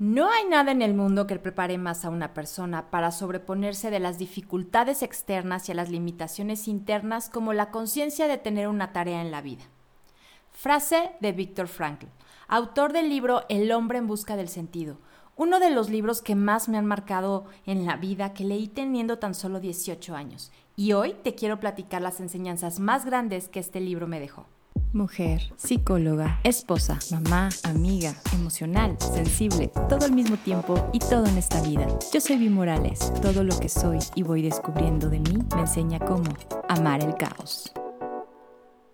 [0.00, 4.00] No hay nada en el mundo que prepare más a una persona para sobreponerse de
[4.00, 9.22] las dificultades externas y a las limitaciones internas como la conciencia de tener una tarea
[9.22, 9.62] en la vida.
[10.50, 12.06] Frase de Viktor Frankl,
[12.48, 14.98] autor del libro El hombre en busca del sentido,
[15.36, 19.20] uno de los libros que más me han marcado en la vida que leí teniendo
[19.20, 20.50] tan solo 18 años.
[20.74, 24.46] Y hoy te quiero platicar las enseñanzas más grandes que este libro me dejó.
[24.92, 31.60] Mujer, psicóloga, esposa, mamá, amiga, emocional, sensible, todo al mismo tiempo y todo en esta
[31.62, 31.86] vida.
[32.12, 33.12] Yo soy Vi Morales.
[33.20, 36.32] Todo lo que soy y voy descubriendo de mí me enseña cómo
[36.68, 37.72] amar el caos.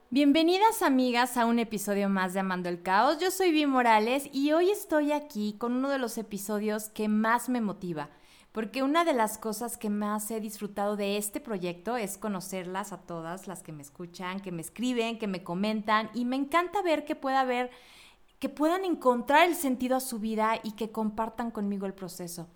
[0.08, 3.18] Bienvenidas amigas a un episodio más de Amando el Caos.
[3.20, 7.48] Yo soy Vi Morales y hoy estoy aquí con uno de los episodios que más
[7.48, 8.08] me motiva
[8.52, 12.98] porque una de las cosas que más he disfrutado de este proyecto es conocerlas a
[12.98, 17.04] todas las que me escuchan, que me escriben, que me comentan y me encanta ver
[17.04, 17.70] que pueda haber
[18.40, 22.48] que puedan encontrar el sentido a su vida y que compartan conmigo el proceso.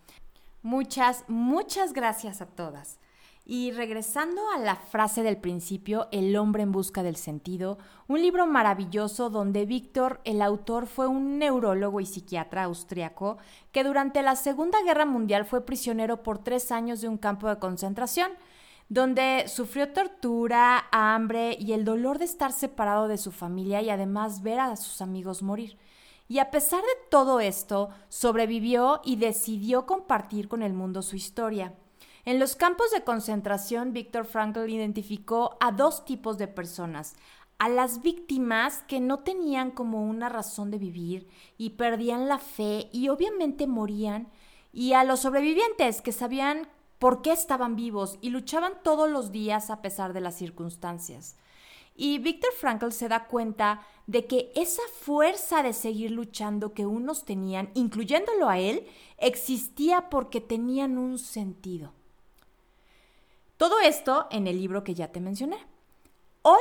[0.63, 2.99] Muchas, muchas gracias a todas.
[3.47, 7.77] Y regresando a la frase del principio, El hombre en busca del sentido,
[8.09, 13.37] un libro maravilloso donde Víctor, el autor, fue un neurólogo y psiquiatra austriaco
[13.71, 17.59] que durante la Segunda Guerra Mundial fue prisionero por tres años de un campo de
[17.59, 18.33] concentración,
[18.89, 24.43] donde sufrió tortura, hambre y el dolor de estar separado de su familia y además
[24.43, 25.77] ver a sus amigos morir.
[26.29, 31.75] Y a pesar de todo esto, sobrevivió y decidió compartir con el mundo su historia.
[32.27, 37.17] En los campos de concentración, Víctor Frankl identificó a dos tipos de personas.
[37.59, 42.89] A las víctimas que no tenían como una razón de vivir y perdían la fe
[42.93, 44.29] y obviamente morían.
[44.73, 46.67] Y a los sobrevivientes que sabían
[46.99, 51.37] por qué estaban vivos y luchaban todos los días a pesar de las circunstancias.
[51.95, 57.27] Y Víctor Frankl se da cuenta de que esa fuerza de seguir luchando que unos
[57.27, 58.87] tenían, incluyéndolo a él,
[59.19, 61.93] existía porque tenían un sentido.
[63.65, 65.57] Todo esto en el libro que ya te mencioné.
[66.43, 66.61] Hoy,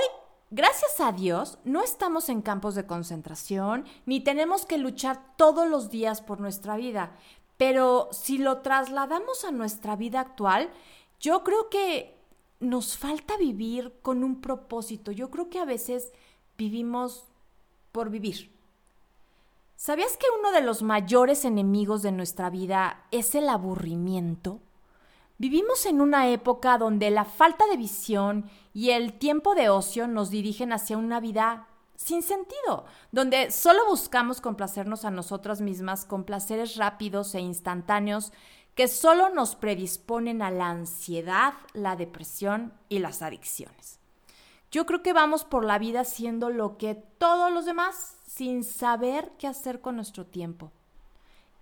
[0.52, 5.90] gracias a Dios, no estamos en campos de concentración ni tenemos que luchar todos los
[5.90, 7.18] días por nuestra vida.
[7.58, 10.70] Pero si lo trasladamos a nuestra vida actual,
[11.20, 12.18] yo creo que
[12.62, 15.12] nos falta vivir con un propósito.
[15.12, 16.14] Yo creo que a veces
[16.58, 17.26] vivimos
[17.92, 18.50] por vivir.
[19.76, 24.62] ¿Sabías que uno de los mayores enemigos de nuestra vida es el aburrimiento?
[25.38, 30.30] Vivimos en una época donde la falta de visión y el tiempo de ocio nos
[30.30, 36.76] dirigen hacia una vida sin sentido, donde solo buscamos complacernos a nosotras mismas con placeres
[36.76, 38.32] rápidos e instantáneos
[38.76, 44.00] que solo nos predisponen a la ansiedad, la depresión y las adicciones.
[44.72, 49.32] Yo creo que vamos por la vida haciendo lo que todos los demás sin saber
[49.38, 50.72] qué hacer con nuestro tiempo.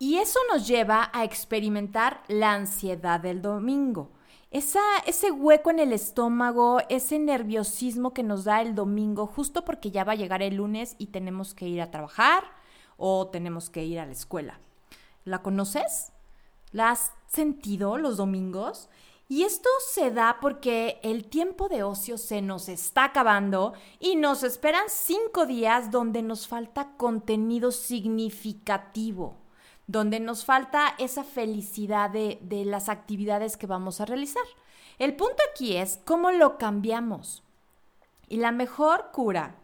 [0.02, 4.10] Y eso nos lleva a experimentar la ansiedad del domingo.
[4.50, 10.04] ese hueco en el estómago, ese nerviosismo que nos da el domingo justo porque ya
[10.04, 12.46] va a llegar el lunes y tenemos que ir a trabajar
[12.98, 14.60] o tenemos que ir a la escuela.
[15.24, 16.12] ¿La conoces?
[16.72, 18.90] ¿La has sentido los domingos?
[19.30, 24.42] Y esto se da porque el tiempo de ocio se nos está acabando y nos
[24.42, 29.41] esperan cinco días donde nos falta contenido significativo
[29.88, 34.44] donde nos falta esa felicidad de, de las actividades que vamos a realizar.
[35.00, 37.44] El punto aquí es cómo lo cambiamos.
[38.28, 39.56] Y la mejor cura,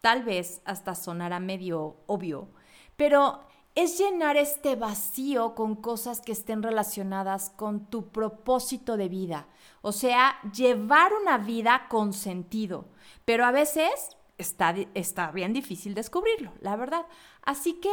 [0.00, 2.48] tal vez hasta sonará medio obvio,
[2.96, 3.40] pero
[3.74, 9.48] es llenar este vacío con cosas que estén relacionadas con tu propósito de vida.
[9.82, 12.86] O sea, llevar una vida con sentido.
[13.24, 17.06] Pero a veces está, está bien difícil descubrirlo, la verdad.
[17.42, 17.90] Así que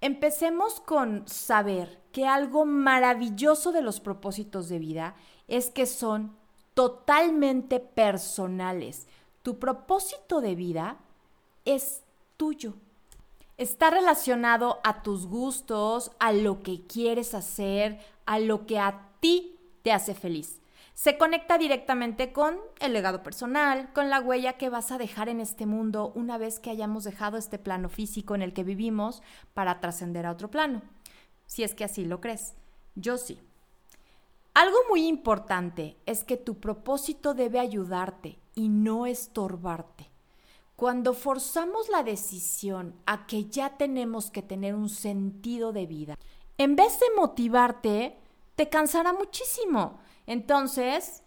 [0.00, 5.14] Empecemos con saber que algo maravilloso de los propósitos de vida
[5.46, 6.36] es que son
[6.74, 9.06] totalmente personales.
[9.42, 10.96] Tu propósito de vida
[11.64, 12.02] es
[12.36, 12.74] tuyo.
[13.58, 19.58] Está relacionado a tus gustos, a lo que quieres hacer, a lo que a ti
[19.82, 20.59] te hace feliz
[21.00, 25.40] se conecta directamente con el legado personal, con la huella que vas a dejar en
[25.40, 29.22] este mundo una vez que hayamos dejado este plano físico en el que vivimos
[29.54, 30.82] para trascender a otro plano.
[31.46, 32.52] Si es que así lo crees.
[32.96, 33.40] Yo sí.
[34.52, 40.10] Algo muy importante es que tu propósito debe ayudarte y no estorbarte.
[40.76, 46.18] Cuando forzamos la decisión a que ya tenemos que tener un sentido de vida,
[46.58, 48.18] en vez de motivarte,
[48.54, 51.22] te cansará muchísimo entonces,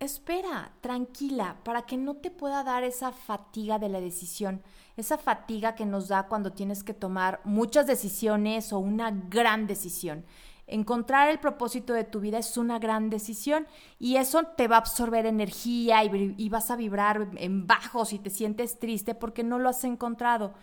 [0.00, 4.62] espera, tranquila, para que no te pueda dar esa fatiga de la decisión,
[4.96, 10.24] esa fatiga que nos da cuando tienes que tomar muchas decisiones o una gran decisión.
[10.66, 13.66] Encontrar el propósito de tu vida es una gran decisión
[13.98, 18.30] y eso te va a absorber energía y, vas a vibrar en bajos y te
[18.30, 20.54] sientes triste porque no lo has encontrado.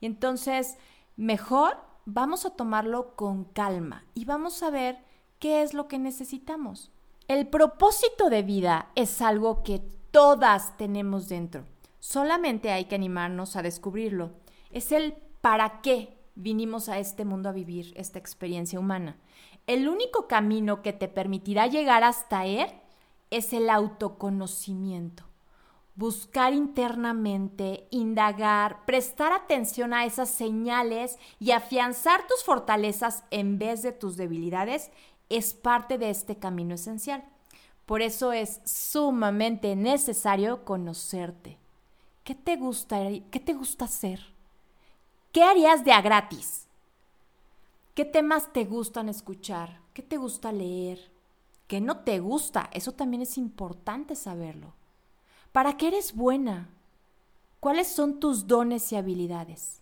[0.00, 0.76] Y entonces,
[1.16, 5.04] mejor vamos a tomarlo con calma y vamos a ver
[5.40, 6.92] qué es lo que necesitamos.
[7.28, 9.80] El propósito de vida es algo que
[10.10, 11.64] todas tenemos dentro.
[12.00, 14.32] Solamente hay que animarnos a descubrirlo.
[14.70, 19.16] Es el para qué vinimos a este mundo a vivir esta experiencia humana
[19.68, 22.68] el único camino que te permitirá llegar hasta Él
[23.30, 25.24] es el autoconocimiento.
[25.94, 33.92] Buscar internamente, indagar, prestar atención a esas señales y afianzar tus fortalezas en vez de
[33.92, 34.90] tus debilidades
[35.28, 37.24] es parte de este camino esencial.
[37.86, 41.58] Por eso es sumamente necesario conocerte.
[42.24, 44.20] ¿Qué te gusta, qué te gusta hacer?
[45.32, 46.66] ¿Qué harías de a gratis?
[47.94, 49.80] ¿Qué temas te gustan escuchar?
[49.94, 51.10] ¿Qué te gusta leer?
[51.66, 52.70] ¿Qué no te gusta?
[52.72, 54.72] Eso también es importante saberlo.
[55.52, 56.68] ¿Para qué eres buena?
[57.60, 59.80] ¿Cuáles son tus dones y habilidades?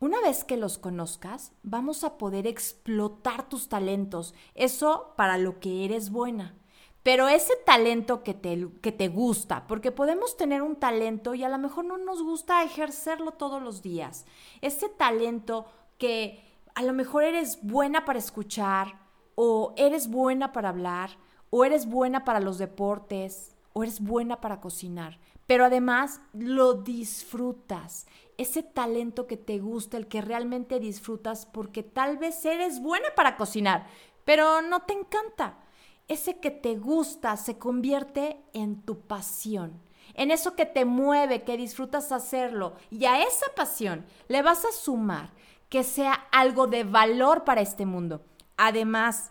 [0.00, 5.84] Una vez que los conozcas, vamos a poder explotar tus talentos, eso para lo que
[5.84, 6.54] eres buena.
[7.02, 11.48] Pero ese talento que te, que te gusta, porque podemos tener un talento y a
[11.48, 14.24] lo mejor no nos gusta ejercerlo todos los días.
[14.60, 15.66] Ese talento
[15.98, 16.44] que
[16.76, 19.00] a lo mejor eres buena para escuchar,
[19.34, 21.10] o eres buena para hablar,
[21.50, 25.18] o eres buena para los deportes, o eres buena para cocinar,
[25.48, 28.06] pero además lo disfrutas.
[28.36, 33.38] Ese talento que te gusta, el que realmente disfrutas, porque tal vez eres buena para
[33.38, 33.86] cocinar,
[34.26, 35.58] pero no te encanta.
[36.06, 39.80] Ese que te gusta se convierte en tu pasión,
[40.12, 42.74] en eso que te mueve, que disfrutas hacerlo.
[42.90, 45.30] Y a esa pasión le vas a sumar
[45.70, 48.22] que sea algo de valor para este mundo.
[48.58, 49.30] Además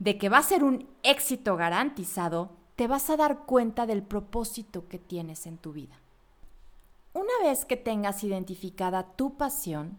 [0.00, 4.88] de que va a ser un éxito garantizado, te vas a dar cuenta del propósito
[4.88, 5.96] que tienes en tu vida.
[7.14, 9.98] Una vez que tengas identificada tu pasión,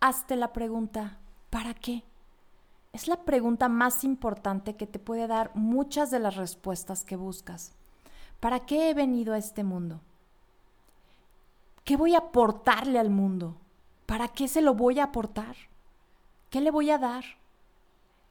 [0.00, 1.18] hazte la pregunta,
[1.50, 2.04] ¿para qué?
[2.92, 7.74] Es la pregunta más importante que te puede dar muchas de las respuestas que buscas.
[8.38, 10.00] ¿Para qué he venido a este mundo?
[11.84, 13.56] ¿Qué voy a aportarle al mundo?
[14.06, 15.56] ¿Para qué se lo voy a aportar?
[16.50, 17.24] ¿Qué le voy a dar?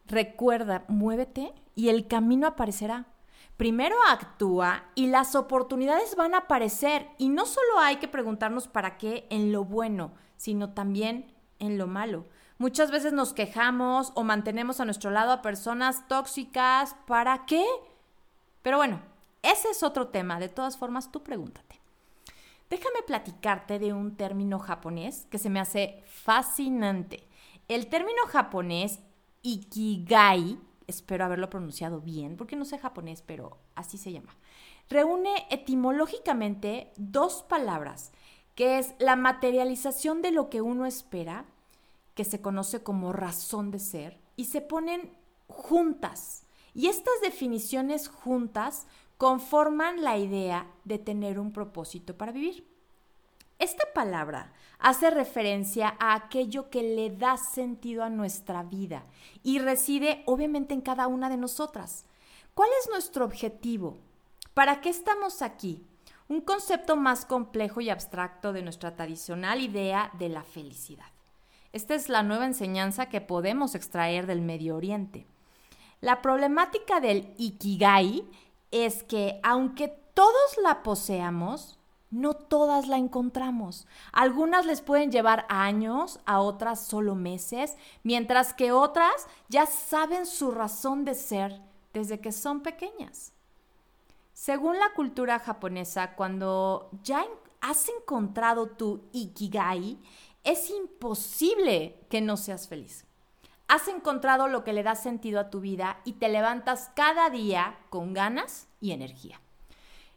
[0.05, 3.07] Recuerda, muévete y el camino aparecerá.
[3.57, 7.07] Primero actúa y las oportunidades van a aparecer.
[7.17, 11.87] Y no solo hay que preguntarnos para qué en lo bueno, sino también en lo
[11.87, 12.25] malo.
[12.57, 16.95] Muchas veces nos quejamos o mantenemos a nuestro lado a personas tóxicas.
[17.07, 17.65] ¿Para qué?
[18.61, 19.01] Pero bueno,
[19.41, 20.39] ese es otro tema.
[20.39, 21.79] De todas formas, tú pregúntate.
[22.69, 27.27] Déjame platicarte de un término japonés que se me hace fascinante.
[27.67, 28.99] El término japonés
[29.41, 30.57] ikigai,
[30.87, 34.35] espero haberlo pronunciado bien, porque no sé japonés, pero así se llama,
[34.89, 38.11] reúne etimológicamente dos palabras,
[38.55, 41.45] que es la materialización de lo que uno espera,
[42.15, 45.11] que se conoce como razón de ser, y se ponen
[45.47, 46.43] juntas.
[46.73, 48.87] Y estas definiciones juntas
[49.17, 52.70] conforman la idea de tener un propósito para vivir.
[53.61, 59.03] Esta palabra hace referencia a aquello que le da sentido a nuestra vida
[59.43, 62.05] y reside obviamente en cada una de nosotras.
[62.55, 63.99] ¿Cuál es nuestro objetivo?
[64.55, 65.85] ¿Para qué estamos aquí?
[66.27, 71.05] Un concepto más complejo y abstracto de nuestra tradicional idea de la felicidad.
[71.71, 75.27] Esta es la nueva enseñanza que podemos extraer del Medio Oriente.
[75.99, 78.27] La problemática del ikigai
[78.71, 81.77] es que aunque todos la poseamos,
[82.11, 83.87] no todas la encontramos.
[84.11, 90.51] Algunas les pueden llevar años, a otras solo meses, mientras que otras ya saben su
[90.51, 91.59] razón de ser
[91.93, 93.33] desde que son pequeñas.
[94.33, 97.25] Según la cultura japonesa, cuando ya
[97.61, 99.97] has encontrado tu ikigai,
[100.43, 103.05] es imposible que no seas feliz
[103.71, 107.77] has encontrado lo que le da sentido a tu vida y te levantas cada día
[107.89, 109.39] con ganas y energía.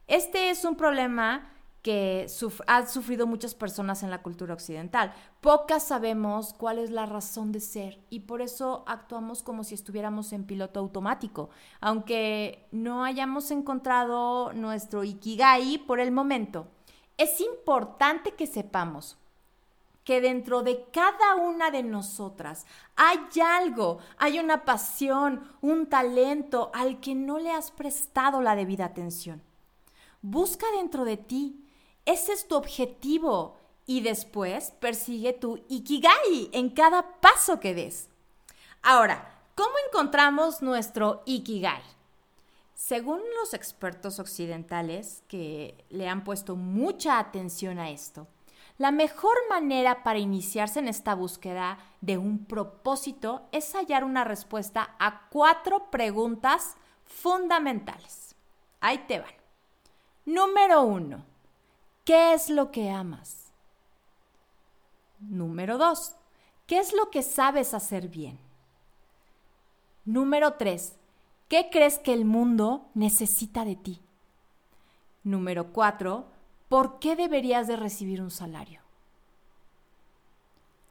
[0.08, 1.53] Este es un problema
[1.84, 2.26] que
[2.66, 5.12] han sufrido muchas personas en la cultura occidental.
[5.42, 10.32] Pocas sabemos cuál es la razón de ser y por eso actuamos como si estuviéramos
[10.32, 11.50] en piloto automático,
[11.82, 16.68] aunque no hayamos encontrado nuestro ikigai por el momento.
[17.18, 19.18] Es importante que sepamos
[20.04, 22.64] que dentro de cada una de nosotras
[22.96, 28.86] hay algo, hay una pasión, un talento al que no le has prestado la debida
[28.86, 29.42] atención.
[30.22, 31.60] Busca dentro de ti,
[32.06, 33.56] ese es tu objetivo
[33.86, 38.08] y después persigue tu ikigai en cada paso que des.
[38.82, 41.82] Ahora, ¿cómo encontramos nuestro ikigai?
[42.74, 48.26] Según los expertos occidentales que le han puesto mucha atención a esto,
[48.76, 54.96] la mejor manera para iniciarse en esta búsqueda de un propósito es hallar una respuesta
[54.98, 58.34] a cuatro preguntas fundamentales.
[58.80, 59.30] Ahí te van.
[60.24, 61.24] Número uno,
[62.04, 63.52] ¿qué es lo que amas?
[65.18, 66.16] Número dos,
[66.66, 68.38] ¿qué es lo que sabes hacer bien?
[70.04, 70.96] Número tres,
[71.48, 74.02] ¿qué crees que el mundo necesita de ti?
[75.22, 76.26] Número cuatro,
[76.68, 78.82] ¿por qué deberías de recibir un salario?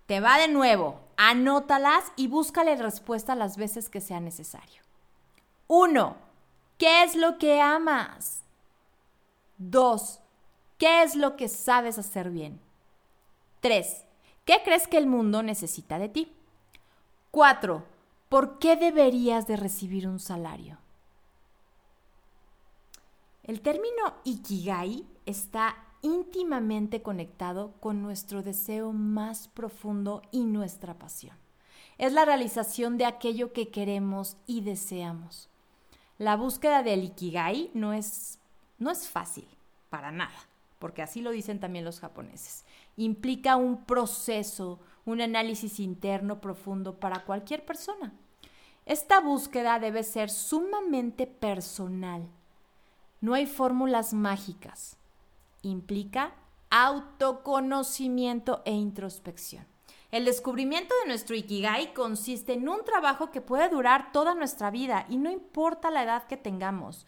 [0.07, 4.81] Te va de nuevo, anótalas y búscale respuesta las veces que sea necesario.
[5.67, 6.17] Uno,
[6.77, 8.41] ¿qué es lo que amas?
[9.57, 10.22] Dos,
[10.83, 12.59] ¿qué es lo que sabes hacer bien?
[13.61, 14.03] Tres,
[14.43, 16.33] ¿qué crees que el mundo necesita de ti?
[17.31, 17.85] Cuatro,
[18.27, 20.77] ¿por qué deberías de recibir un salario?
[23.43, 31.37] El término ikigai está íntimamente conectado con nuestro deseo más profundo y nuestra pasión.
[31.97, 35.47] Es la realización de aquello que queremos y deseamos.
[36.17, 38.37] La búsqueda del ikigai no es,
[38.79, 39.47] no es fácil,
[39.89, 40.49] para nada,
[40.83, 42.65] porque así lo dicen también los japoneses.
[42.97, 48.11] Implica un proceso, un análisis interno profundo para cualquier persona.
[48.85, 52.27] Esta búsqueda debe ser sumamente personal
[53.23, 54.97] no hay fórmulas mágicas.
[55.61, 56.33] Implica
[56.69, 59.65] autoconocimiento e introspección.
[60.11, 65.05] El descubrimiento de nuestro Ikigai consiste en un trabajo que puede durar toda nuestra vida
[65.07, 67.07] y no importa la edad que tengamos.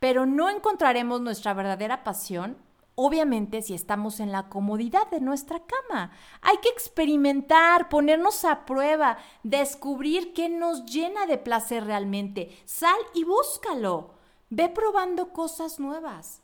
[0.00, 2.58] Pero no encontraremos nuestra verdadera pasión,
[2.94, 6.12] obviamente, si estamos en la comodidad de nuestra cama.
[6.40, 12.56] Hay que experimentar, ponernos a prueba, descubrir qué nos llena de placer realmente.
[12.64, 14.14] Sal y búscalo.
[14.50, 16.42] Ve probando cosas nuevas.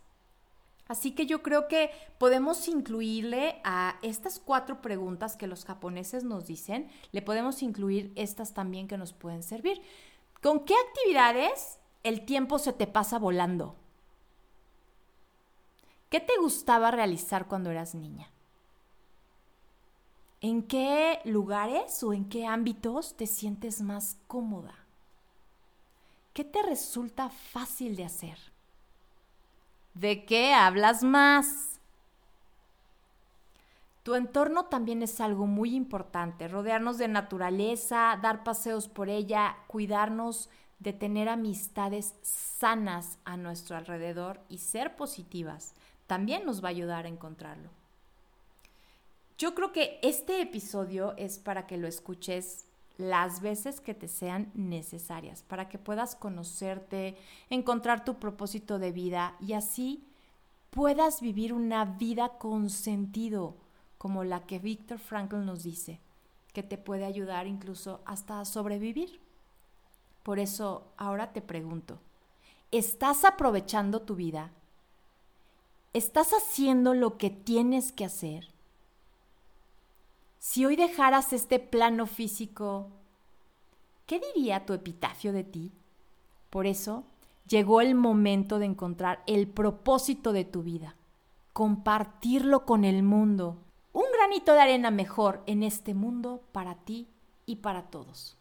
[0.89, 6.47] Así que yo creo que podemos incluirle a estas cuatro preguntas que los japoneses nos
[6.47, 9.81] dicen, le podemos incluir estas también que nos pueden servir.
[10.43, 13.77] ¿Con qué actividades el tiempo se te pasa volando?
[16.11, 18.29] ¿Qué te gustaba realizar cuando eras niña?
[20.41, 24.75] ¿En qué lugares o en qué ámbitos te sientes más cómoda?
[26.35, 28.39] ¿Qué te resulta fácil de hacer?
[29.95, 31.79] ¿De qué hablas más?
[34.03, 40.49] Tu entorno también es algo muy importante, rodearnos de naturaleza, dar paseos por ella, cuidarnos
[40.81, 45.75] de tener amistades sanas a nuestro alrededor y ser positivas,
[46.11, 47.71] también nos va a ayudar a encontrarlo.
[49.39, 52.65] Yo creo que este episodio es para que lo escuches
[52.99, 57.17] las veces que te sean necesarias para que puedas conocerte,
[57.49, 60.05] encontrar tu propósito de vida y así
[60.71, 63.55] puedas vivir una vida con sentido,
[63.97, 66.01] como la que Víctor Frankl nos dice,
[66.53, 69.21] que te puede ayudar incluso hasta a sobrevivir.
[70.25, 72.01] Por eso ahora te pregunto,
[72.73, 74.51] ¿estás aprovechando tu vida?
[75.93, 78.47] ¿Estás haciendo lo que tienes que hacer?
[80.39, 82.87] Si hoy dejaras este plano físico,
[84.07, 85.73] ¿qué diría tu epitafio de ti?
[86.49, 87.03] Por eso
[87.49, 90.95] llegó el momento de encontrar el propósito de tu vida,
[91.53, 93.57] compartirlo con el mundo,
[93.93, 97.09] un granito de arena mejor en este mundo para ti
[97.47, 98.37] y para todos,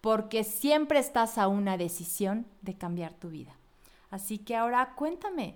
[0.00, 3.54] porque siempre estás a una decisión de cambiar tu vida.
[4.10, 5.54] Así que ahora cuéntame,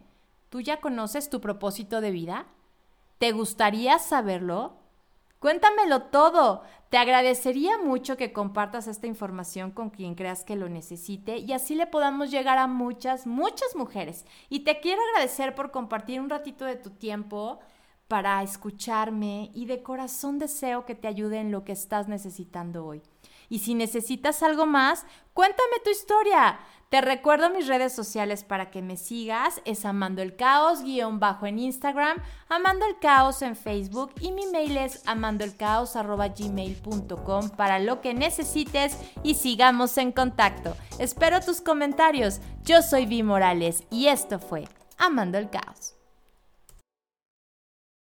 [0.54, 2.46] ¿tú ya conoces tu propósito de vida?
[3.18, 4.76] ¿Te gustaría saberlo?
[5.40, 6.62] Cuéntamelo todo.
[6.90, 11.74] Te agradecería mucho que compartas esta información con quien creas que lo necesite y así
[11.74, 14.26] le podamos llegar a muchas, muchas mujeres.
[14.48, 17.58] Y te quiero agradecer por compartir un ratito de tu tiempo
[18.06, 23.02] para escucharme y de corazón deseo que te ayude en lo que estás necesitando hoy.
[23.48, 26.60] Y si necesitas algo más, cuéntame tu historia.
[26.94, 29.60] Te recuerdo mis redes sociales para que me sigas.
[29.64, 34.46] Es Amando el Caos, guion bajo en Instagram, Amando el Caos en Facebook y mi
[34.46, 40.76] mail es amandoelcaos.gmail.com para lo que necesites y sigamos en contacto.
[41.00, 42.38] Espero tus comentarios.
[42.62, 45.93] Yo soy Vi Morales y esto fue Amando el Caos.